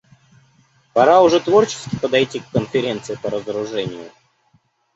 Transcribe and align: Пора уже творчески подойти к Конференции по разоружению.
Пора 0.95 1.21
уже 1.21 1.39
творчески 1.39 1.95
подойти 1.99 2.39
к 2.39 2.49
Конференции 2.49 3.19
по 3.21 3.29
разоружению. 3.29 4.09